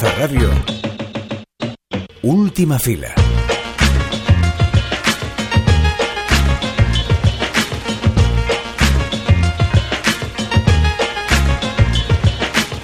[0.00, 0.48] Radio.
[2.22, 3.12] Última fila.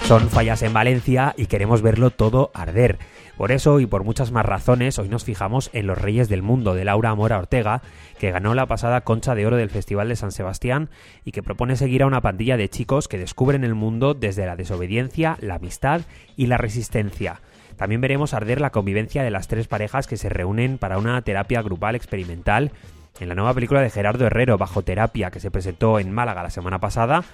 [0.08, 2.98] Son fallas en Valencia y queremos verlo todo arder.
[3.36, 6.74] Por eso y por muchas más razones, hoy nos fijamos en Los Reyes del Mundo
[6.74, 7.82] de Laura Mora Ortega,
[8.20, 10.88] que ganó la pasada Concha de Oro del Festival de San Sebastián
[11.24, 14.54] y que propone seguir a una pandilla de chicos que descubren el mundo desde la
[14.54, 16.02] desobediencia, la amistad
[16.36, 17.40] y la resistencia.
[17.76, 21.60] También veremos arder la convivencia de las tres parejas que se reúnen para una terapia
[21.60, 22.70] grupal experimental
[23.18, 26.50] en la nueva película de Gerardo Herrero, Bajo Terapia, que se presentó en Málaga la
[26.50, 27.24] semana pasada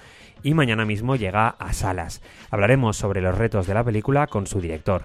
[0.41, 2.23] y mañana mismo llega a salas.
[2.49, 5.03] Hablaremos sobre los retos de la película con su director.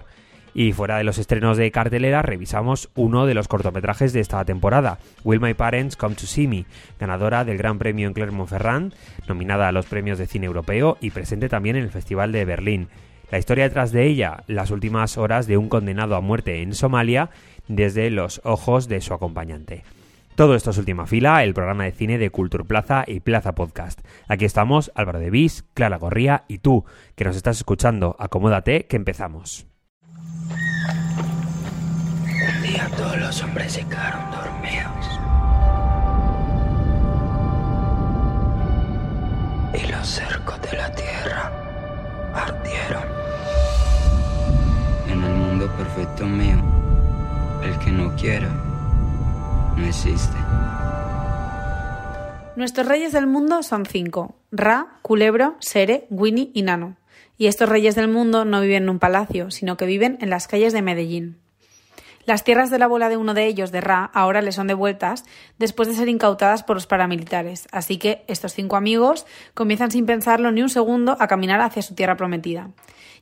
[0.59, 4.97] Y fuera de los estrenos de cartelera, revisamos uno de los cortometrajes de esta temporada,
[5.23, 6.65] Will My Parents Come to See Me,
[6.99, 8.95] ganadora del Gran Premio en Clermont-Ferrand,
[9.27, 12.87] nominada a los premios de cine europeo y presente también en el Festival de Berlín.
[13.29, 17.29] La historia detrás de ella, las últimas horas de un condenado a muerte en Somalia,
[17.67, 19.83] desde los ojos de su acompañante.
[20.33, 24.01] Todo esto es Última Fila, el programa de cine de Culture Plaza y Plaza Podcast.
[24.27, 26.83] Aquí estamos Álvaro de Vis, Clara Gorría y tú,
[27.13, 28.15] que nos estás escuchando.
[28.17, 29.66] Acomódate, que empezamos.
[32.49, 35.19] Un día todos los hombres se quedaron dormidos.
[39.73, 41.51] Y los cercos de la tierra
[42.33, 43.03] ardieron.
[45.09, 46.57] En el mundo perfecto mío,
[47.63, 48.49] el que no quiera,
[49.75, 50.37] no existe.
[52.55, 56.95] Nuestros reyes del mundo son cinco: Ra, Culebro, Sere, Winnie y Nano.
[57.37, 60.47] Y estos reyes del mundo no viven en un palacio, sino que viven en las
[60.47, 61.37] calles de Medellín.
[62.27, 65.23] Las tierras de la abuela de uno de ellos, de Ra, ahora le son devueltas
[65.59, 70.51] después de ser incautadas por los paramilitares, así que estos cinco amigos comienzan sin pensarlo
[70.51, 72.71] ni un segundo a caminar hacia su tierra prometida.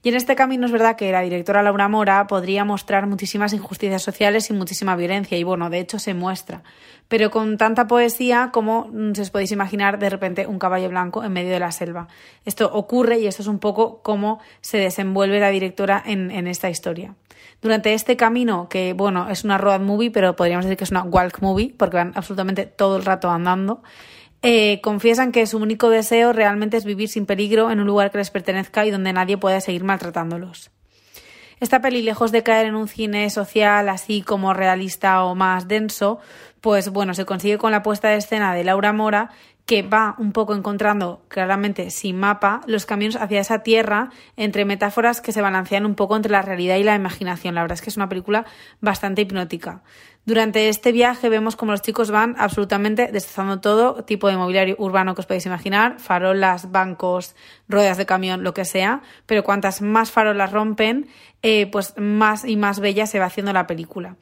[0.02, 4.02] Y en este camino es verdad que la directora Laura Mora podría mostrar muchísimas injusticias
[4.02, 6.64] sociales y muchísima violencia, y bueno, de hecho se muestra,
[7.08, 11.24] pero con tanta poesía como mm, se os podéis imaginar de repente un caballo blanco
[11.24, 12.08] en medio de la selva.
[12.44, 17.14] Esto ocurre y esto es un poco cómo se desenvuelve la directora en esta historia.
[17.66, 21.02] Durante este camino, que bueno, es una road movie, pero podríamos decir que es una
[21.02, 23.82] walk movie, porque van absolutamente todo el rato andando,
[24.44, 28.20] eh, confiesan que su único deseo realmente es vivir sin peligro en un lugar que
[28.20, 30.70] les pertenezca y donde nadie pueda seguir maltratándolos.
[31.60, 36.20] Esta peli, lejos de caer en un cine social así como realista o más denso,
[36.62, 39.32] pues bueno, se consigue con la puesta de escena de Laura Mora,
[39.66, 45.22] que va un poco encontrando claramente sin mapa los caminos hacia esa tierra entre metáforas
[45.22, 47.56] que se balancean un poco entre la realidad y la imaginación.
[47.56, 48.46] La verdad es que es una película
[48.80, 49.82] bastante hipnótica.
[50.26, 55.14] Durante este viaje vemos como los chicos van absolutamente destrozando todo tipo de mobiliario urbano
[55.14, 57.36] que os podéis imaginar, farolas, bancos,
[57.68, 61.08] ruedas de camión, lo que sea, pero cuantas más farolas rompen,
[61.44, 64.16] eh, pues más y más bella se va haciendo la película.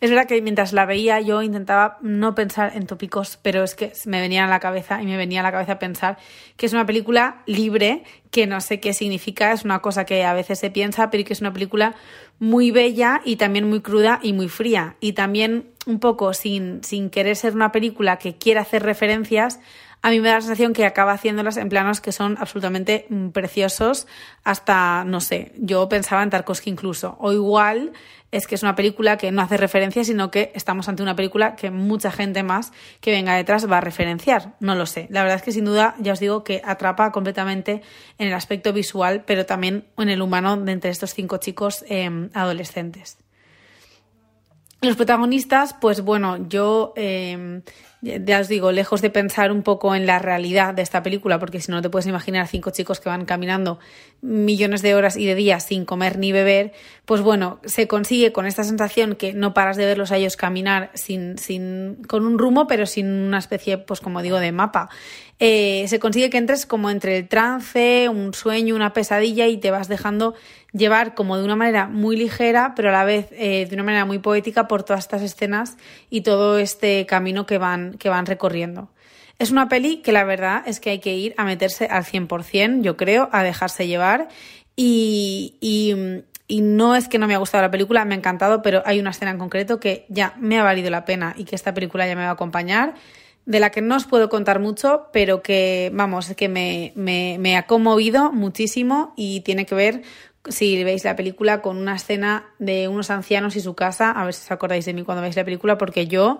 [0.00, 3.92] Es verdad que mientras la veía yo intentaba no pensar en tópicos, pero es que
[4.06, 6.18] me venía a la cabeza y me venía a la cabeza pensar
[6.56, 10.34] que es una película libre, que no sé qué significa, es una cosa que a
[10.34, 11.96] veces se piensa, pero que es una película
[12.38, 14.94] muy bella y también muy cruda y muy fría.
[15.00, 19.58] Y también un poco sin, sin querer ser una película que quiera hacer referencias
[20.00, 24.06] a mí me da la sensación que acaba haciéndolas en planos que son absolutamente preciosos,
[24.44, 27.16] hasta, no sé, yo pensaba en Tarkovsky incluso.
[27.18, 27.92] O igual
[28.30, 31.56] es que es una película que no hace referencia, sino que estamos ante una película
[31.56, 34.54] que mucha gente más que venga detrás va a referenciar.
[34.60, 35.06] No lo sé.
[35.10, 37.82] La verdad es que sin duda, ya os digo que atrapa completamente
[38.18, 42.30] en el aspecto visual, pero también en el humano de entre estos cinco chicos em,
[42.34, 43.18] adolescentes.
[44.80, 47.62] Los protagonistas, pues bueno, yo em,
[48.00, 51.60] ya os digo, lejos de pensar un poco en la realidad de esta película, porque
[51.60, 53.80] si no te puedes imaginar cinco chicos que van caminando
[54.20, 56.72] millones de horas y de días sin comer ni beber,
[57.06, 60.92] pues bueno, se consigue con esta sensación que no paras de verlos a ellos caminar
[60.94, 64.90] sin, sin, con un rumbo, pero sin una especie, pues como digo, de mapa.
[65.40, 69.70] Eh, se consigue que entres como entre el trance, un sueño, una pesadilla y te
[69.70, 70.34] vas dejando
[70.72, 74.04] llevar como de una manera muy ligera, pero a la vez eh, de una manera
[74.04, 75.76] muy poética por todas estas escenas
[76.10, 78.90] y todo este camino que van, que van recorriendo.
[79.38, 82.82] Es una peli que la verdad es que hay que ir a meterse al 100%,
[82.82, 84.28] yo creo, a dejarse llevar
[84.74, 85.94] y, y,
[86.48, 88.98] y no es que no me haya gustado la película, me ha encantado, pero hay
[88.98, 92.08] una escena en concreto que ya me ha valido la pena y que esta película
[92.08, 92.94] ya me va a acompañar
[93.48, 97.56] de la que no os puedo contar mucho, pero que, vamos, que me, me, me,
[97.56, 100.02] ha conmovido muchísimo y tiene que ver,
[100.50, 104.10] si veis la película, con una escena de unos ancianos y su casa.
[104.10, 106.38] A ver si os acordáis de mí cuando veis la película, porque yo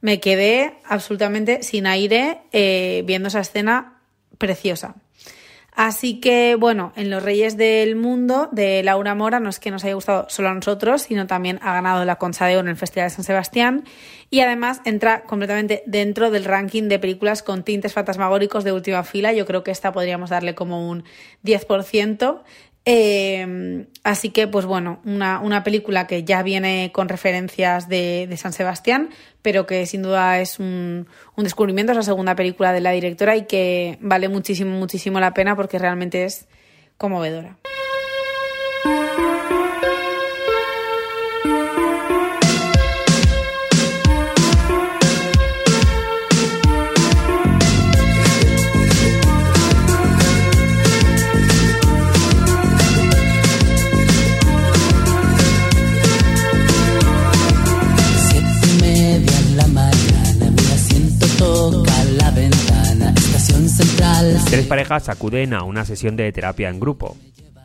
[0.00, 4.00] me quedé absolutamente sin aire eh, viendo esa escena
[4.38, 4.94] preciosa.
[5.78, 9.84] Así que, bueno, en Los Reyes del Mundo de Laura Mora no es que nos
[9.84, 12.76] haya gustado solo a nosotros, sino también ha ganado la Concha de Oro en el
[12.76, 13.84] Festival de San Sebastián
[14.28, 19.32] y además entra completamente dentro del ranking de películas con tintes fantasmagóricos de última fila.
[19.32, 21.04] Yo creo que esta podríamos darle como un
[21.44, 22.42] 10%.
[22.90, 28.36] Eh, así que, pues bueno, una, una, película que ya viene con referencias de, de,
[28.38, 29.10] San Sebastián,
[29.42, 31.06] pero que sin duda es un,
[31.36, 35.34] un, descubrimiento, es la segunda película de la directora y que vale muchísimo, muchísimo la
[35.34, 36.48] pena porque realmente es
[36.96, 37.58] conmovedora.
[64.58, 67.16] Tres parejas acuden a una sesión de terapia en grupo.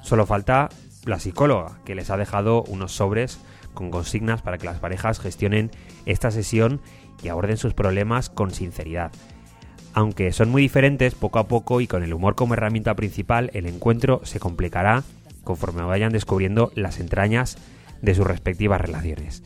[0.04, 0.70] Solo falta
[1.06, 3.40] la psicóloga, que les ha dejado unos sobres
[3.74, 5.72] con consignas para que las parejas gestionen
[6.06, 6.82] esta sesión
[7.24, 9.12] y aborden sus problemas con sinceridad.
[9.96, 13.66] Aunque son muy diferentes, poco a poco y con el humor como herramienta principal, el
[13.66, 15.02] encuentro se complicará
[15.44, 17.58] conforme vayan descubriendo las entrañas
[18.04, 19.42] de sus respectivas relaciones.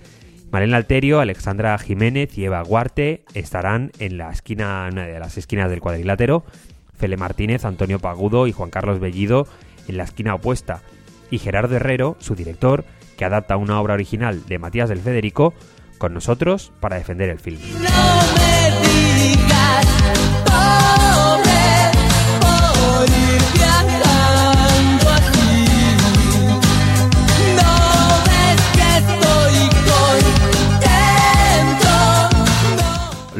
[0.52, 5.70] Malena Alterio, Alexandra Jiménez y Eva Guarte estarán en la esquina, una de las esquinas
[5.70, 6.46] del cuadrilátero
[6.98, 9.48] Fele Martínez, Antonio Pagudo y Juan Carlos Bellido
[9.88, 10.82] en la esquina opuesta,
[11.32, 12.86] y Gerardo Herrero, su director,
[13.18, 15.54] que adapta una obra original de Matías del Federico,
[15.98, 17.60] con nosotros para defender el film.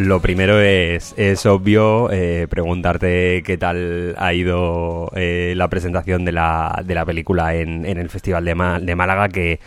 [0.08, 6.32] Lo primero es, es obvio eh, preguntarte qué tal ha ido eh, la presentación de
[6.32, 9.60] la, de la película en, en el Festival de, de Málaga, que,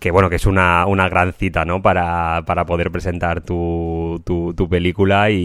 [0.00, 1.80] que, bueno, que es una, una gran cita, ¿no?
[1.80, 5.36] Para, para poder presentar tu, tu, tu película y,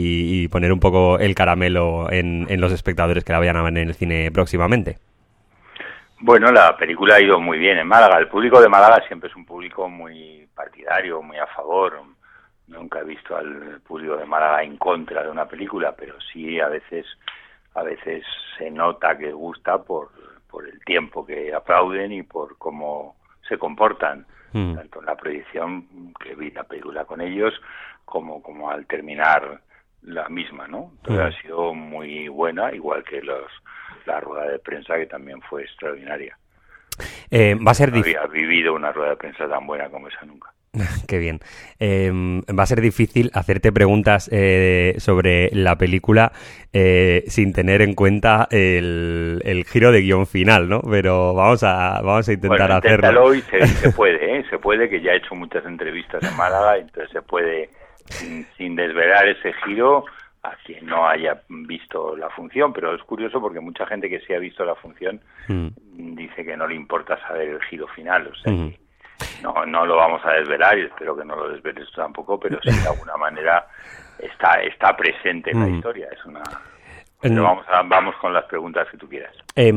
[0.41, 3.77] y, poner un poco el caramelo en, en los espectadores que la vayan a ver
[3.77, 4.97] en el cine próximamente.
[6.21, 8.17] Bueno, la película ha ido muy bien en Málaga.
[8.17, 12.01] El público de Málaga siempre es un público muy partidario, muy a favor,
[12.69, 16.67] nunca he visto al público de Málaga en contra de una película, pero sí a
[16.67, 17.05] veces
[17.75, 18.23] a veces
[18.57, 20.09] se nota que gusta por,
[20.49, 23.15] por el tiempo que aplauden y por cómo
[23.47, 24.75] se comportan, mm.
[24.75, 27.53] tanto en la proyección que vi la película con ellos
[28.05, 29.61] como como al terminar
[30.01, 30.91] la misma, ¿no?
[30.97, 31.27] Entonces mm.
[31.27, 33.51] ha sido muy buena, igual que los
[34.05, 36.37] la rueda de prensa que también fue extraordinaria.
[37.31, 40.25] Eh, va a ser no había vivido una rueda de prensa tan buena como esa
[40.25, 40.51] nunca.
[41.07, 41.39] Qué bien.
[41.79, 46.31] Eh, va a ser difícil hacerte preguntas eh, sobre la película
[46.73, 50.81] eh, sin tener en cuenta el, el, giro de guion final, ¿no?
[50.81, 53.33] Pero vamos a, vamos a intentar hacerlo.
[53.33, 54.45] Y se, se puede, ¿eh?
[54.49, 57.69] se puede, que ya he hecho muchas entrevistas en Málaga, entonces se puede,
[58.05, 60.05] sin, sin desvelar ese giro,
[60.43, 64.33] a quien no haya visto la función, pero es curioso porque mucha gente que sí
[64.33, 65.67] ha visto la función mm.
[66.15, 68.69] dice que no le importa saber el giro final, o sea, mm.
[68.69, 68.88] que
[69.41, 72.71] no, no lo vamos a desvelar y espero que no lo desveles tampoco, pero sí
[72.71, 73.67] de alguna manera
[74.17, 75.75] está, está presente en la mm.
[75.75, 76.07] historia.
[76.11, 76.43] Es una,
[77.21, 79.35] pero vamos, a, vamos con las preguntas que tú quieras.
[79.55, 79.73] Eh,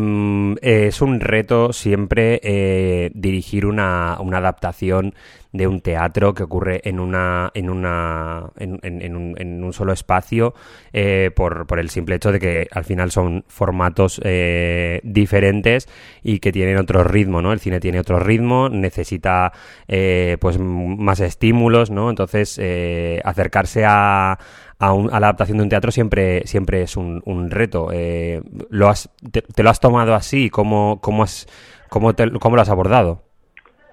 [0.62, 5.12] es un reto siempre eh, dirigir una, una, adaptación
[5.52, 8.72] de un teatro que ocurre en una en una en,
[9.16, 10.54] un, en un, solo espacio
[10.92, 15.88] eh, por, por, el simple hecho de que al final son formatos eh, diferentes
[16.22, 19.52] y que tienen otro ritmo no el cine tiene otro ritmo necesita
[19.88, 24.38] eh, pues más estímulos no entonces eh, acercarse a
[24.78, 27.90] a, un, a, la adaptación de un teatro siempre, siempre es un, un reto.
[27.92, 30.50] Eh, ¿lo has, te, te, lo has tomado así?
[30.50, 31.46] ¿Cómo, cómo, has,
[31.88, 33.22] cómo, te, ¿Cómo lo has abordado?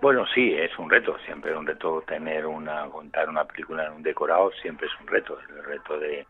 [0.02, 3.94] Bueno, sí, es un reto, siempre es un reto tener una, contar una película en
[3.94, 6.26] un decorado, siempre es un reto, el reto de,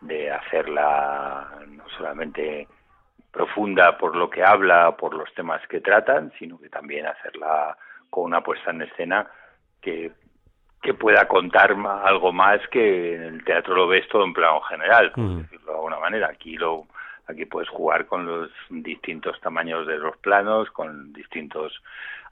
[0.00, 2.68] de hacerla no solamente
[3.32, 7.76] profunda por lo que habla, por los temas que tratan, sino que también hacerla
[8.08, 9.26] con una puesta en escena
[9.80, 10.12] que
[10.82, 15.12] que pueda contar algo más que en el teatro lo ves todo en plano general,
[15.12, 16.28] por decirlo de alguna manera.
[16.28, 16.86] Aquí lo
[17.32, 21.82] aquí puedes jugar con los distintos tamaños de los planos, con distintos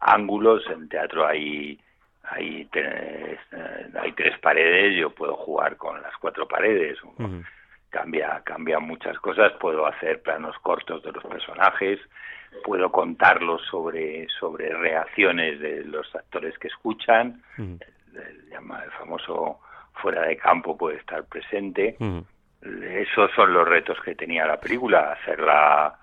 [0.01, 0.63] ángulos.
[0.71, 1.79] En teatro hay
[2.23, 6.99] hay tres, eh, hay tres paredes, yo puedo jugar con las cuatro paredes.
[7.91, 9.53] Cambia cambia muchas cosas.
[9.61, 11.99] Puedo hacer planos cortos de los personajes.
[12.65, 19.61] Puedo contarlos sobre sobre reacciones de los actores que escuchan el, el famoso
[19.95, 21.97] fuera de campo puede estar presente.
[22.63, 25.95] Esos son los retos que tenía la película, hacerla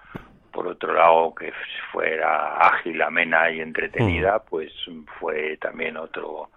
[0.52, 1.54] por otro lado que
[1.92, 4.74] fuera ágil, amena y entretenida, pues
[5.20, 6.50] fue también otro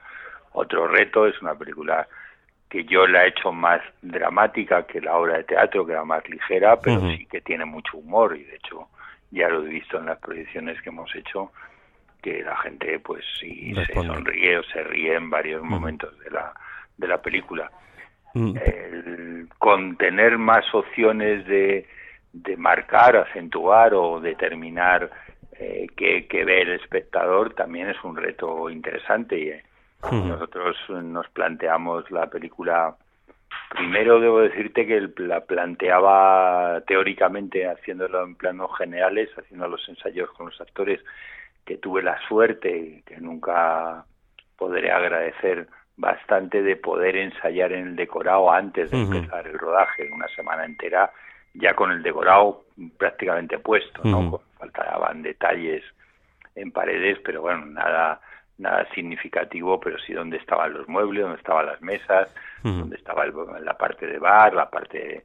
[0.52, 1.26] otro reto.
[1.26, 2.08] Es una película
[2.68, 6.26] que yo la he hecho más dramática que la obra de teatro, que era más
[6.28, 8.88] ligera, pero sí que tiene mucho humor y de hecho
[9.30, 11.52] ya lo he visto en las proyecciones que hemos hecho
[12.22, 16.52] que la gente pues sí se sonríe o se ríe en varios momentos de la
[16.96, 17.70] de la película.
[18.34, 21.86] El, con tener más opciones de,
[22.32, 25.10] de marcar, acentuar o determinar
[25.58, 29.38] eh, qué, qué, ve el espectador también es un reto interesante.
[29.38, 29.62] Y eh,
[30.10, 32.96] nosotros nos planteamos la película
[33.70, 40.46] primero debo decirte que la planteaba teóricamente haciéndolo en planos generales haciendo los ensayos con
[40.46, 41.00] los actores
[41.64, 44.04] que tuve la suerte que nunca
[44.56, 45.68] podré agradecer
[46.00, 51.12] bastante de poder ensayar en el decorado antes de empezar el rodaje, una semana entera
[51.52, 52.64] ya con el decorado
[52.96, 54.40] prácticamente puesto, ¿no?
[54.58, 55.84] Faltaban detalles
[56.54, 58.20] en paredes, pero bueno, nada
[58.56, 63.76] nada significativo, pero sí dónde estaban los muebles, dónde estaban las mesas, dónde estaba la
[63.76, 65.22] parte de bar, la parte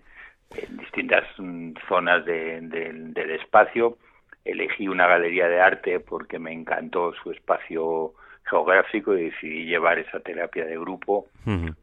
[0.55, 3.97] en distintas mm, zonas del espacio.
[4.45, 8.13] Elegí una galería de arte porque me encantó su espacio
[8.45, 11.27] geográfico y decidí llevar esa terapia de grupo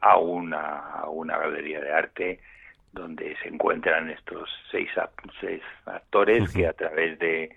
[0.00, 2.40] a, una, a una galería de arte
[2.92, 4.90] donde se encuentran estos seis,
[5.40, 7.56] seis actores que a través de,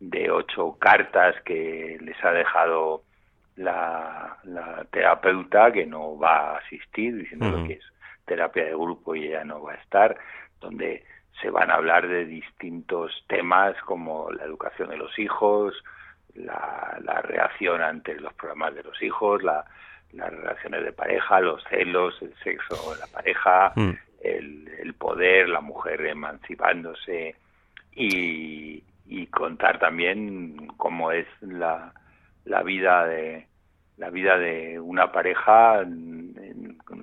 [0.00, 3.02] de ocho cartas que les ha dejado
[3.56, 7.84] la, la terapeuta que no va a asistir diciendo que es
[8.24, 10.16] terapia de grupo y ella no va a estar
[10.60, 11.04] donde
[11.40, 15.74] se van a hablar de distintos temas como la educación de los hijos,
[16.44, 19.64] la, la reacción ante los problemas de los hijos, la,
[20.12, 23.90] las relaciones de pareja, los celos, el sexo de la pareja, mm.
[24.22, 27.34] el, el, poder, la mujer emancipándose
[27.94, 31.92] y, y contar también cómo es la,
[32.44, 33.46] la vida de
[33.96, 35.84] la vida de una pareja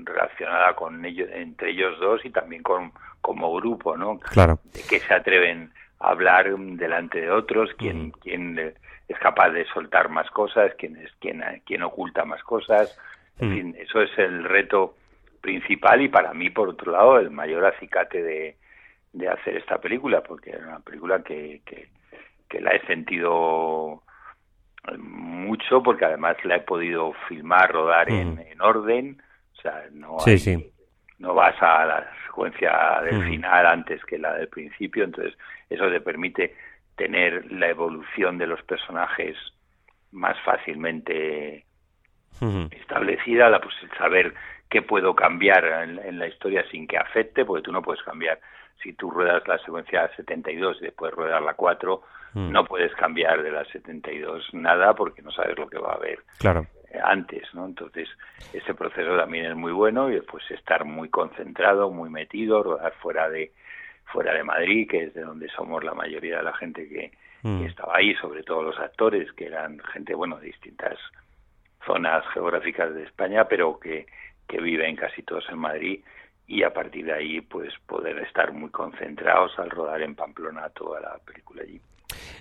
[0.05, 5.01] relacionada con ellos entre ellos dos y también con como grupo no claro de que
[5.01, 8.11] se atreven a hablar delante de otros quién mm.
[8.21, 8.75] quién
[9.07, 12.97] es capaz de soltar más cosas, quién es quién, quién oculta más cosas.
[13.39, 13.53] En mm.
[13.53, 14.95] fin, eso es el reto
[15.41, 18.55] principal y para mí, por otro lado, el mayor acicate de,
[19.13, 21.87] de hacer esta película, porque es una película que, que,
[22.59, 24.01] la he sentido
[24.97, 28.39] mucho, porque además la he podido filmar, rodar en, mm.
[28.39, 29.21] en, orden,
[29.57, 30.17] o sea, no,
[31.19, 33.27] no vas a la secuencia del mm.
[33.27, 35.37] final antes que la del principio, entonces
[35.69, 36.55] eso te permite
[36.95, 39.35] tener la evolución de los personajes
[40.11, 41.65] más fácilmente
[42.71, 44.33] establecida, la, pues, saber
[44.69, 48.39] qué puedo cambiar en, la historia sin que afecte, porque tú no puedes cambiar.
[48.83, 52.01] Si tú ruedas la secuencia 72 y después ruedas la 4,
[52.33, 52.51] mm.
[52.51, 56.19] no puedes cambiar de la 72 nada porque no sabes lo que va a haber
[56.39, 56.67] claro.
[56.91, 57.65] Eh, antes, ¿no?
[57.65, 58.09] Entonces,
[58.53, 63.29] ese proceso también es muy bueno y después estar muy concentrado, muy metido, rodar fuera
[63.29, 63.53] de
[64.05, 67.11] fuera de Madrid, que es de donde somos la mayoría de la gente que,
[67.43, 67.65] mm.
[67.65, 70.97] estaba ahí, sobre todo los actores, que eran gente, bueno, de distintas
[71.85, 74.07] zonas geográficas de España, pero que,
[74.47, 75.99] que viven casi todos en Madrid
[76.47, 80.99] y a partir de ahí pues poder estar muy concentrados al rodar en Pamplona toda
[80.99, 81.81] la película allí.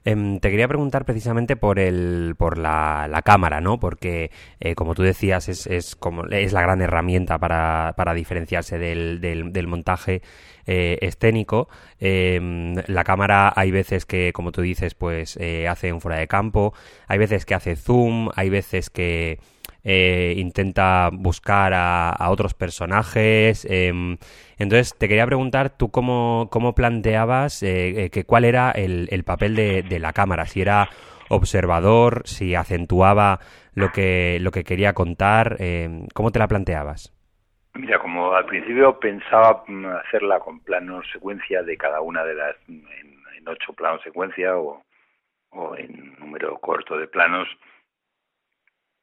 [0.05, 3.81] Em, te quería preguntar precisamente por el por la, la cámara, ¿no?
[3.81, 4.31] Porque
[4.61, 9.21] eh, como tú decías es, es como es la gran herramienta para, para diferenciarse del,
[9.21, 10.23] del, montaje
[10.67, 11.69] eh, escénico.
[11.99, 16.29] Em, la cámara hay veces que, como tú dices, pues eh, hace un fuera de
[16.29, 16.75] campo,
[17.07, 19.39] hay veces que hace zoom, hay veces que
[19.85, 23.67] eh, intenta buscar a, otros personajes.
[23.71, 24.17] Em,
[24.59, 29.25] entonces, te quería preguntar tú cómo, cómo planteabas eh, eh, que cuál era el, el
[29.25, 30.89] papel de, de, la cámara, si era
[31.29, 33.41] observador, si acentuaba
[33.75, 37.13] lo que, lo que quería contar, em, ¿cómo te la planteabas?
[37.75, 42.57] Mira, como al principio pensaba mm, hacerla con planos secuencia de cada una de las,
[42.69, 42.85] en,
[43.37, 44.83] en ocho planos secuencia o,
[45.51, 47.49] o en número corto de planos,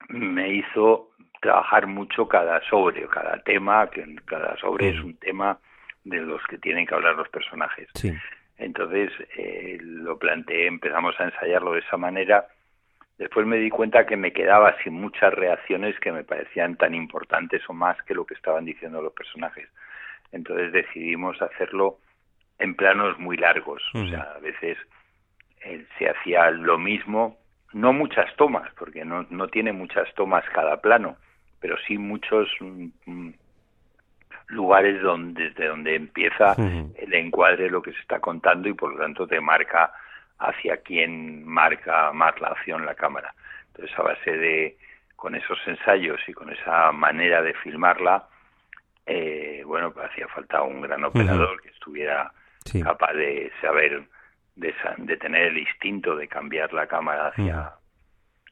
[0.09, 5.59] me hizo trabajar mucho cada sobre, cada tema, que cada sobre es un tema
[6.03, 7.89] de los que tienen que hablar los personajes.
[8.57, 12.47] Entonces eh, lo planteé, empezamos a ensayarlo de esa manera.
[13.17, 17.61] Después me di cuenta que me quedaba sin muchas reacciones que me parecían tan importantes
[17.67, 19.67] o más que lo que estaban diciendo los personajes.
[20.31, 21.97] Entonces decidimos hacerlo
[22.59, 23.83] en planos muy largos.
[23.95, 24.77] O sea, a veces
[25.65, 27.40] eh, se hacía lo mismo
[27.73, 31.17] no muchas tomas, porque no, no tiene muchas tomas cada plano,
[31.59, 33.33] pero sí muchos mm, mm,
[34.47, 38.99] lugares donde, desde donde empieza el encuadre lo que se está contando y por lo
[38.99, 39.91] tanto te marca
[40.39, 43.33] hacia quién marca más la acción la cámara.
[43.67, 44.77] Entonces, a base de,
[45.15, 48.27] con esos ensayos y con esa manera de filmarla,
[49.05, 52.31] eh, bueno, pues hacía falta un gran operador que estuviera
[52.83, 54.03] capaz de saber,
[54.55, 57.73] de, de, tener el instinto de cambiar la cámara hacia,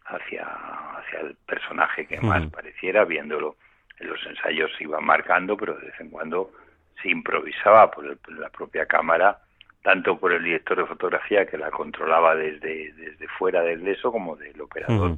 [0.06, 3.56] hacia, hacia el personaje que más pareciera, viéndolo.
[4.00, 6.52] En los ensayos se iban marcando, pero de vez en cuando
[7.02, 9.40] se improvisaba por, la propia cámara,
[9.84, 14.36] tanto por el director de fotografía que la controlaba desde, desde fuera del eso, como
[14.36, 15.18] del operador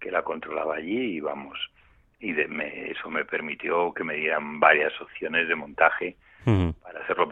[0.00, 1.58] que la controlaba allí, y vamos.
[2.18, 7.28] Y eso me permitió que me dieran varias opciones de montaje para hacerlo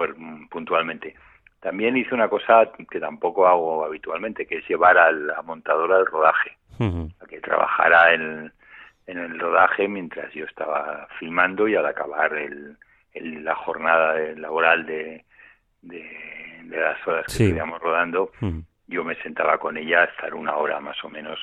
[0.50, 1.14] puntualmente.
[1.61, 6.07] También hice una cosa que tampoco hago habitualmente, que es llevar a la montadora al
[6.07, 8.50] rodaje, a que trabajara en,
[9.07, 12.79] en el rodaje mientras yo estaba filmando y al acabar el,
[13.12, 15.25] la jornada laboral de,
[15.83, 18.33] de, las horas que estuvimos rodando,
[18.87, 21.38] yo me sentaba con ella a estar una hora más o menos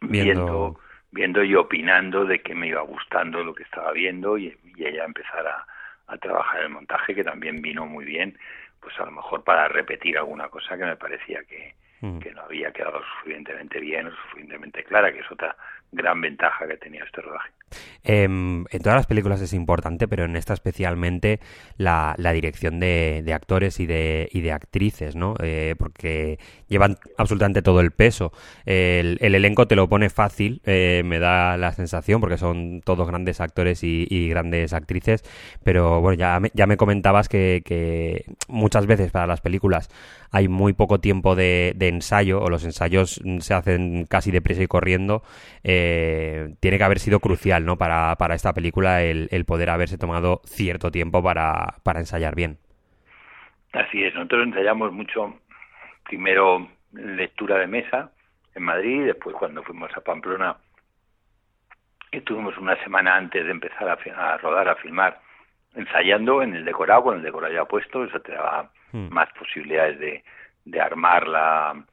[0.00, 0.78] viendo...
[1.10, 5.04] viendo y opinando de que me iba gustando lo que estaba viendo y, y ella
[5.04, 5.64] empezar a,
[6.06, 8.36] a trabajar el montaje que también vino muy bien
[8.84, 12.18] pues a lo mejor para repetir alguna cosa que me parecía que, mm.
[12.18, 15.56] que no había quedado suficientemente bien o suficientemente clara, que es otra
[15.94, 17.50] gran ventaja que tenía este rodaje.
[18.02, 21.40] Em, en todas las películas es importante, pero en esta especialmente
[21.76, 25.34] la, dirección de, actores y de, y de actrices, ¿no?
[25.42, 28.32] Eh, porque llevan absolutamente todo el peso.
[28.66, 33.40] El, elenco te lo pone fácil, eh, me da la sensación, porque son todos grandes
[33.40, 35.22] actores y, grandes actrices,
[35.62, 39.88] pero bueno, ya me, ya me comentabas que, muchas veces para las películas
[40.30, 45.22] hay muy poco tiempo de, ensayo, o los ensayos se hacen casi deprisa y corriendo,
[45.62, 45.83] eh,
[46.60, 47.76] tiene que haber sido crucial ¿no?
[47.76, 52.58] para, para esta película el, poder haberse tomado cierto tiempo para, para ensayar bien.
[53.72, 55.40] Así es, nosotros ensayamos mucho,
[56.04, 58.12] primero lectura de mesa
[58.54, 60.56] en Madrid, después cuando fuimos a Pamplona,
[62.12, 65.20] estuvimos una semana antes de empezar a, rodar, a filmar,
[65.74, 70.24] ensayando en el decorado, con el decorado ya puesto, eso te daba más posibilidades de,
[70.64, 71.84] de armar la,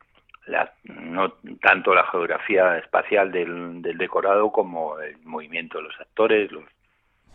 [0.84, 6.64] no tanto la geografía espacial del, del, decorado como el movimiento de los actores, los,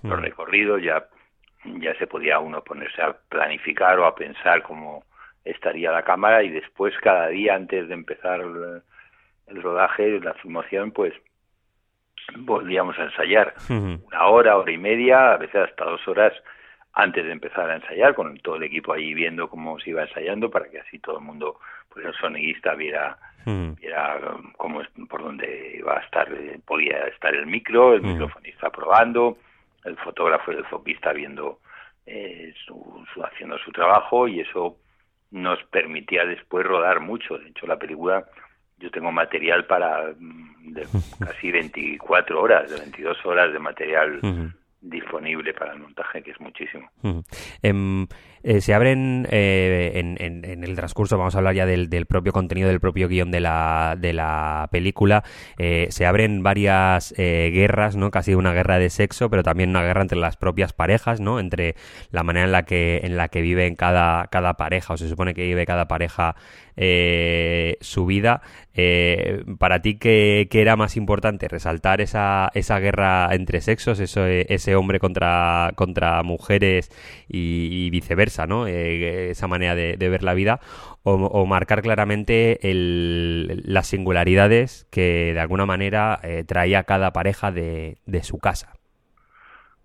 [0.03, 0.23] los hmm.
[0.23, 1.07] recorridos, ya,
[1.64, 5.05] ya se podía uno ponerse a planificar o a pensar cómo
[5.45, 8.83] estaría la cámara y después cada día antes de empezar el,
[9.47, 11.14] el rodaje, la filmación, pues
[12.38, 13.95] volvíamos a ensayar hmm.
[14.07, 16.33] una hora, hora y media, a veces hasta dos horas
[16.92, 20.51] antes de empezar a ensayar, con todo el equipo ahí viendo cómo se iba ensayando,
[20.51, 21.61] para que así todo el mundo,
[21.97, 23.73] pues el sonidista viera, hmm.
[23.81, 24.21] viera
[24.59, 28.07] cómo, por dónde iba a estar, eh, podía estar el micro, el hmm.
[28.07, 29.39] microfonista probando,
[29.85, 31.61] el fotógrafo y el foquista viendo,
[32.05, 34.77] eh, su, haciendo su trabajo, y eso
[35.31, 37.39] nos permitía después rodar mucho.
[37.39, 38.27] De hecho, la película,
[38.77, 40.87] yo tengo material para mm, de
[41.19, 44.49] casi 24 horas, de 22 horas de material hmm
[44.81, 46.89] disponible para el montaje, que es muchísimo.
[47.63, 48.07] Eh,
[48.61, 53.09] se abren eh, en, el transcurso, vamos a hablar ya del, propio contenido, del propio
[53.09, 55.25] guion de la, de la película,
[55.59, 58.13] eh, se abren varias guerras, ¿no?
[58.13, 61.41] Casi una guerra de sexo, pero también una guerra entre las propias parejas, ¿no?
[61.41, 61.75] Entre
[62.13, 65.35] la manera en la que, en la que vive cada, cada pareja, o se supone
[65.35, 66.37] que vive cada pareja
[67.81, 68.43] su vida.
[69.59, 71.49] para ti, ¿qué, era más importante?
[71.49, 76.91] ¿Resaltar esa, esa guerra entre sexos, eso, ese hombre contra, contra mujeres
[77.29, 78.36] y viceversa?
[78.44, 80.61] Eh, esa manera de, ver la vida,
[81.03, 88.38] o, marcar claramente las singularidades que de alguna manera eh, traía cada pareja de, su
[88.38, 88.72] casa.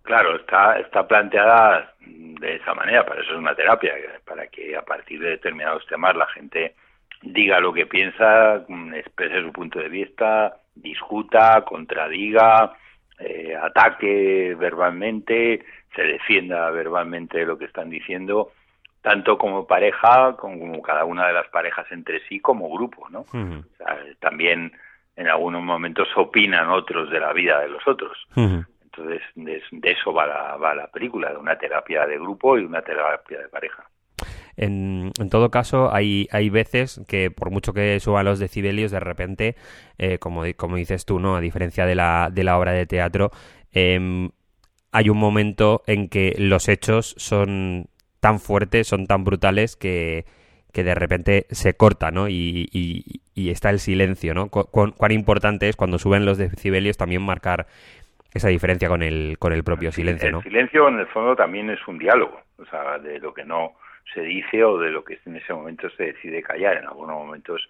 [0.03, 3.93] Claro, está, está planteada de esa manera, para eso es una terapia,
[4.25, 6.75] para que a partir de determinados temas la gente
[7.21, 12.73] diga lo que piensa, exprese su punto de vista, discuta, contradiga,
[13.19, 15.63] eh, ataque verbalmente,
[15.95, 18.51] se defienda verbalmente lo que están diciendo,
[19.01, 23.25] tanto como pareja, como cada una de las parejas entre sí, como grupo, ¿no?
[24.19, 24.71] también
[25.15, 28.17] en algunos momentos opinan otros de la vida de los otros.
[28.35, 32.81] Entonces, de, eso va la, va la película, de una terapia de grupo y una
[32.81, 33.85] terapia de pareja.
[34.57, 38.99] En, en, todo caso, hay, hay veces que por mucho que suban los decibelios, de
[38.99, 39.55] repente,
[39.97, 41.37] eh, como, como dices tú, ¿no?
[41.37, 43.31] A diferencia de la, de la obra de teatro,
[43.71, 44.29] eh,
[44.91, 47.85] hay un momento en que los hechos son
[48.19, 50.25] tan fuertes, son tan brutales que,
[50.73, 52.27] que de repente se corta, ¿no?
[52.29, 54.49] Y, y, está el silencio, ¿no?
[54.49, 57.65] cuán importante es cuando suben los decibelios también marcar
[58.33, 60.37] esa diferencia con el, con el propio silencio, ¿no?
[60.37, 63.73] El silencio, en el fondo, también es un diálogo, o sea, de lo que no
[64.13, 66.77] se dice o de lo que en ese momento se decide callar.
[66.77, 67.67] En algunos momentos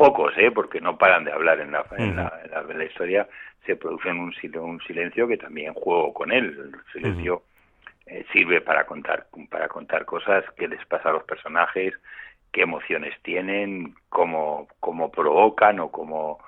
[0.00, 0.50] pocos, ¿eh?
[0.50, 2.32] porque no paran de hablar en la, en la,
[2.70, 3.28] en la, historia,
[3.66, 6.56] se produce un, un silencio que también juego con él.
[6.58, 7.42] El silencio
[8.06, 11.92] eh, sirve para contar, para contar cosas que les pasa a los personajes,
[12.50, 16.38] qué emociones tienen, cómo, cómo provocan o cómo,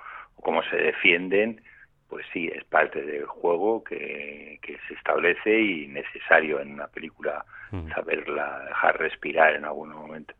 [0.41, 1.61] cómo se defienden
[2.09, 7.43] pues sí, es parte del juego que, que se establece y necesario en una película
[7.95, 10.35] saberla dejar respirar en algún momento.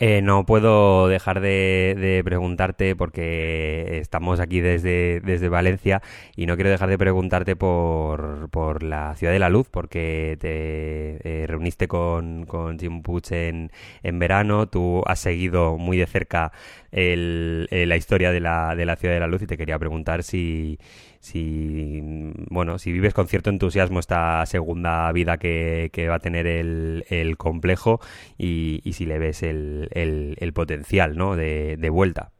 [0.00, 6.02] Eh, no puedo dejar de, preguntarte porque estamos aquí desde, desde Valencia
[6.34, 11.42] y no quiero dejar de preguntarte por, por la Ciudad de la Luz porque te
[11.42, 13.70] eh, reuniste con, con Jim Puch en,
[14.02, 16.50] en verano, tú has seguido muy de cerca
[16.90, 19.78] el, eh, la historia de la, de la Ciudad de la Luz y te quería
[19.78, 20.78] preguntar si
[21.24, 22.02] si
[22.50, 27.38] bueno si vives con cierto entusiasmo esta segunda vida que, va a tener el, el
[27.38, 27.98] complejo
[28.36, 31.36] y, si le ves el, el, potencial ¿no?
[31.36, 32.30] de, vuelta.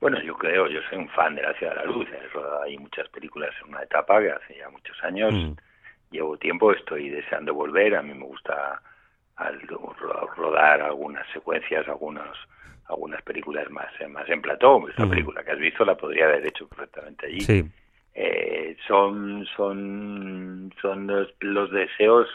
[0.00, 2.76] Bueno yo creo yo soy un fan de la ciudad de la luz rodado ahí
[2.78, 5.32] muchas películas en una etapa que hace ya muchos años.
[5.32, 5.52] Mm.
[6.10, 8.80] llevo tiempo estoy deseando volver a mí me gusta
[10.36, 12.36] rodar algunas secuencias algunos
[12.88, 14.88] algunas películas más más en plató.
[14.88, 15.10] Esta mm.
[15.10, 17.40] película que has visto la podría haber hecho correctamente allí.
[17.40, 17.64] Sí.
[18.18, 22.26] Eh, son son son los, deseos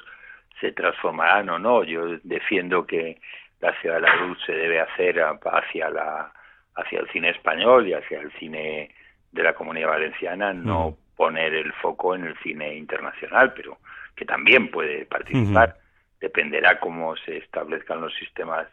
[0.60, 1.84] se transformarán o no.
[1.84, 3.20] Yo defiendo que
[3.62, 6.34] la ciudad de la luz se debe hacer hacia la
[6.76, 8.93] hacia el cine español y hacia el cine
[9.32, 13.78] de la comunidad valenciana no poner el foco en el cine internacional pero
[14.15, 15.78] que también puede participar.
[16.19, 18.67] Dependerá cómo se establezcan los sistemas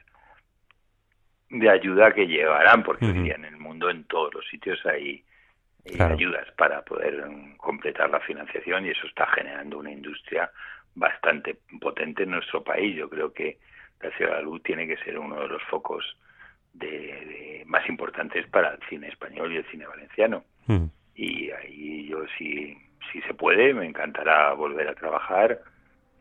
[1.51, 5.25] de ayuda que llevarán porque hoy día en el mundo en todos los sitios hay
[5.99, 10.51] ayudas para poder mm, completar la financiación y eso está generando una industria
[10.95, 12.95] bastante potente en nuestro país.
[12.97, 13.59] Yo creo que
[14.01, 16.05] la Ciudad de la Luz tiene que ser uno de los focos
[16.73, 20.45] de, más importantes para el cine español y el cine valenciano.
[20.67, 20.87] Mm.
[21.15, 22.77] Y ahí yo si,
[23.13, 25.61] si se puede, me encantará volver a trabajar,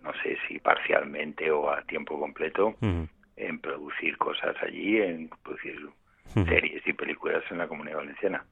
[0.01, 3.03] no sé si parcialmente o a tiempo completo, mm.
[3.35, 5.89] en producir cosas allí, en producir
[6.33, 8.45] series y películas en la comunidad valenciana.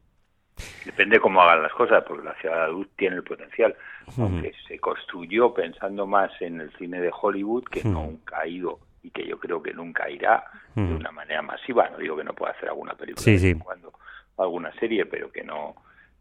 [0.85, 3.75] Depende cómo hagan las cosas, porque la ciudad de la luz tiene el potencial,
[4.17, 9.11] aunque se construyó pensando más en el cine de Hollywood, que nunca ha ido y
[9.11, 11.87] que yo creo que nunca irá de una manera masiva.
[11.89, 13.93] No digo que no pueda hacer alguna película sí, cuando
[14.37, 15.75] alguna serie, pero que no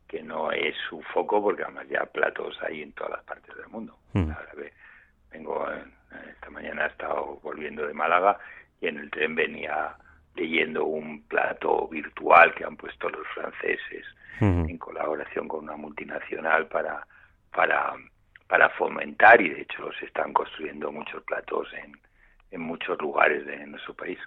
[0.06, 3.68] que no es su foco, porque además ya platos hay en todas las partes del
[3.68, 3.96] mundo.
[5.32, 5.66] vengo
[6.30, 8.38] esta mañana he estado volviendo de Málaga
[8.80, 9.96] y en el tren venía
[10.36, 14.04] leyendo un plato virtual que han puesto los franceses
[14.40, 17.06] en colaboración con una multinacional para,
[17.50, 17.94] para,
[18.46, 21.96] para fomentar y de hecho los están construyendo muchos platos en,
[22.54, 24.18] en muchos lugares de nuestro país.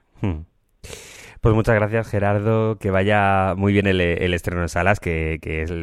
[1.42, 5.62] Pues muchas gracias Gerardo, que vaya muy bien el, el estreno en salas, que, que
[5.62, 5.74] es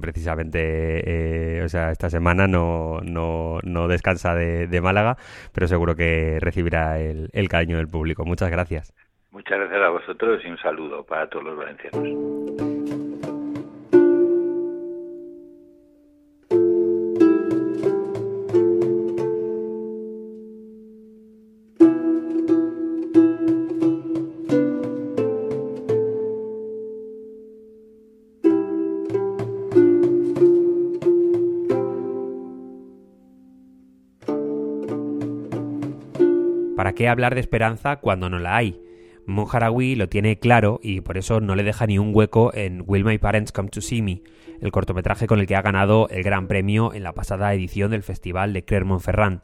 [0.00, 5.16] precisamente, eh, o sea, esta semana no, no, no descansa de, de, Málaga,
[5.52, 8.24] pero seguro que recibirá el, el cariño del público.
[8.24, 8.94] Muchas gracias.
[9.30, 12.71] Muchas gracias a vosotros y un saludo para todos los valencianos.
[36.92, 38.78] ¿Para qué hablar de esperanza cuando no la hay?
[39.24, 43.06] Monjarawi lo tiene claro y por eso no le deja ni un hueco en Will
[43.06, 44.20] My Parents Come to See Me,
[44.60, 48.02] el cortometraje con el que ha ganado el gran premio en la pasada edición del
[48.02, 49.40] Festival de Clermont-Ferrand.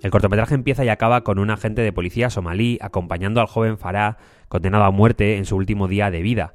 [0.00, 4.18] El cortometraje empieza y acaba con un agente de policía somalí acompañando al joven Farah,
[4.46, 6.54] condenado a muerte en su último día de vida.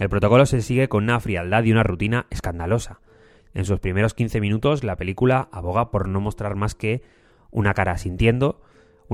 [0.00, 2.98] El protocolo se sigue con una frialdad y una rutina escandalosa.
[3.54, 7.02] En sus primeros 15 minutos, la película aboga por no mostrar más que
[7.52, 8.60] una cara sintiendo,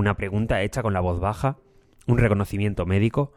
[0.01, 1.57] una pregunta hecha con la voz baja,
[2.07, 3.33] un reconocimiento médico,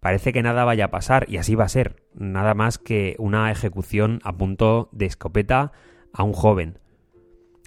[0.00, 3.50] parece que nada vaya a pasar y así va a ser, nada más que una
[3.50, 5.72] ejecución a punto de escopeta
[6.12, 6.78] a un joven.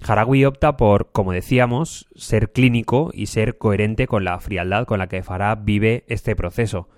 [0.06, 5.08] Harawi opta por, como decíamos, ser clínico y ser coherente con la frialdad con la
[5.08, 6.89] que Farah vive este proceso.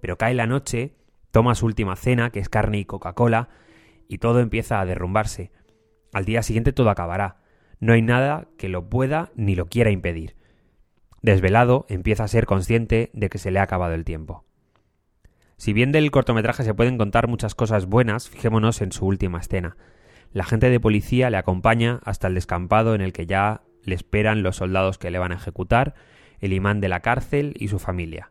[0.00, 0.96] Pero cae la noche,
[1.30, 3.50] toma su última cena, que es carne y Coca-Cola,
[4.08, 5.52] y todo empieza a derrumbarse.
[6.12, 7.36] Al día siguiente todo acabará.
[7.78, 10.37] No hay nada que lo pueda ni lo quiera impedir.
[11.22, 14.44] Desvelado, empieza a ser consciente de que se le ha acabado el tiempo.
[15.56, 19.76] Si bien del cortometraje se pueden contar muchas cosas buenas, fijémonos en su última escena.
[20.32, 24.42] La gente de policía le acompaña hasta el descampado en el que ya le esperan
[24.42, 25.94] los soldados que le van a ejecutar,
[26.38, 28.30] el imán de la cárcel y su familia.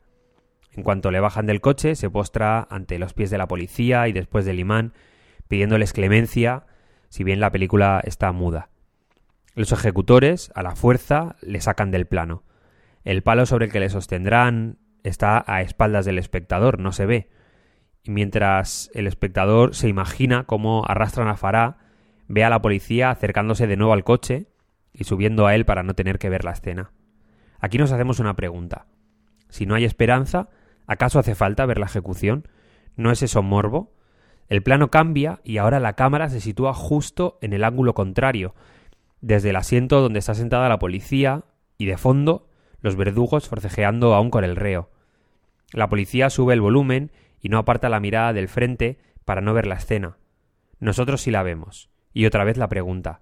[0.72, 4.14] En cuanto le bajan del coche, se postra ante los pies de la policía y
[4.14, 4.94] después del imán,
[5.48, 6.68] pidiéndoles clemencia,
[7.10, 8.70] si bien la película está muda.
[9.56, 12.44] Los ejecutores, a la fuerza, le sacan del plano.
[13.08, 17.30] El palo sobre el que le sostendrán está a espaldas del espectador, no se ve.
[18.04, 21.78] Y mientras el espectador se imagina cómo arrastran a Farah,
[22.28, 24.48] ve a la policía acercándose de nuevo al coche
[24.92, 26.92] y subiendo a él para no tener que ver la escena.
[27.62, 28.88] Aquí nos hacemos una pregunta.
[29.48, 30.50] Si no hay esperanza,
[30.86, 32.50] ¿acaso hace falta ver la ejecución?
[32.98, 33.96] ¿No es eso morbo?
[34.50, 38.54] El plano cambia y ahora la cámara se sitúa justo en el ángulo contrario,
[39.22, 41.46] desde el asiento donde está sentada la policía
[41.78, 42.47] y de fondo
[42.82, 44.90] los verdugos forcejeando aún con el reo.
[45.74, 49.68] La policía sube el volumen y no aparta la mirada del frente para no ver
[49.68, 50.18] la escena.
[50.80, 51.90] Nosotros sí la vemos.
[52.14, 53.22] Y otra vez la pregunta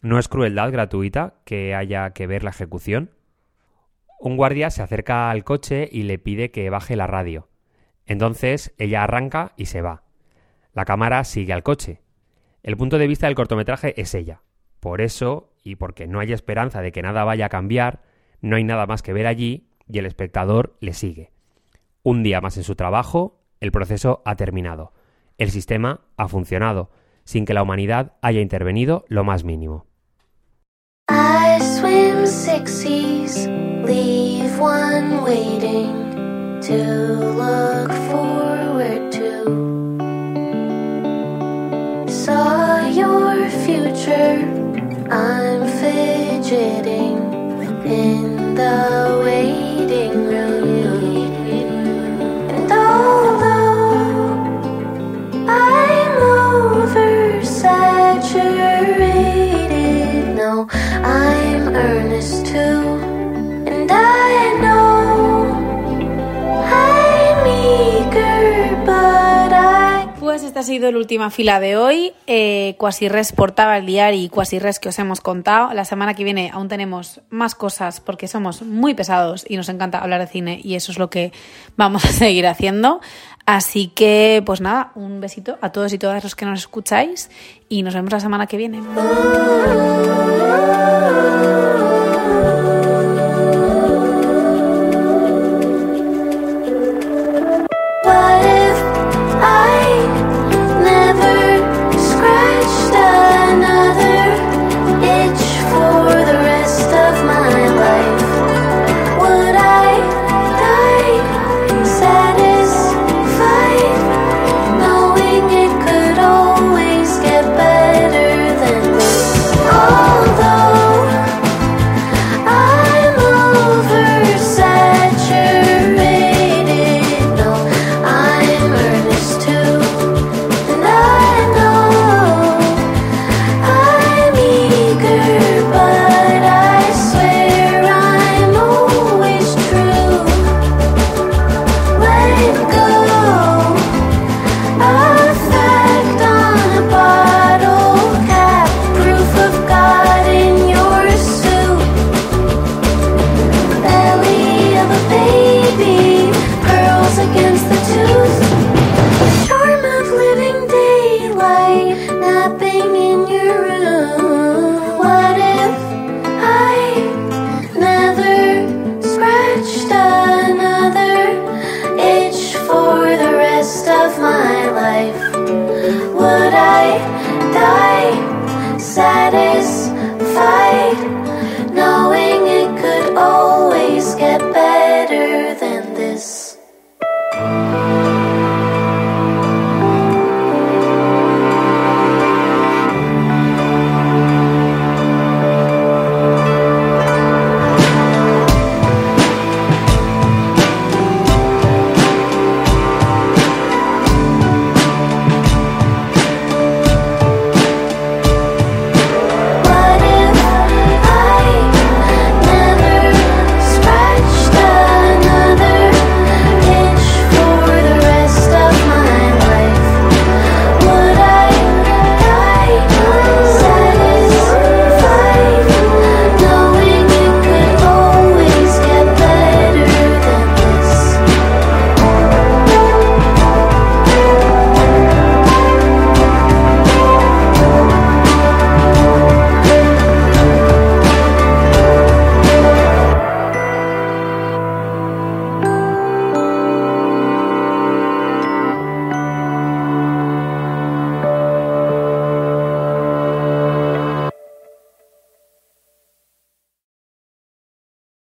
[0.00, 3.10] ¿No es crueldad gratuita que haya que ver la ejecución?
[4.20, 7.48] Un guardia se acerca al coche y le pide que baje la radio.
[8.06, 10.04] Entonces ella arranca y se va.
[10.72, 12.02] La cámara sigue al coche.
[12.62, 14.42] El punto de vista del cortometraje es ella.
[14.78, 18.02] Por eso, y porque no hay esperanza de que nada vaya a cambiar,
[18.40, 21.30] no hay nada más que ver allí y el espectador le sigue.
[22.02, 24.92] Un día más en su trabajo, el proceso ha terminado.
[25.36, 26.90] El sistema ha funcionado,
[27.24, 29.86] sin que la humanidad haya intervenido lo más mínimo.
[45.10, 46.87] I'm fidgeting in
[48.58, 49.07] the
[70.58, 72.12] esta ha sido la última fila de hoy.
[72.26, 75.72] Eh, Quasirres portaba el diario y Quasirres que os hemos contado.
[75.72, 79.98] La semana que viene aún tenemos más cosas porque somos muy pesados y nos encanta
[79.98, 81.32] hablar de cine y eso es lo que
[81.76, 83.00] vamos a seguir haciendo.
[83.46, 87.30] Así que, pues nada, un besito a todos y todas los que nos escucháis
[87.68, 88.80] y nos vemos la semana que viene.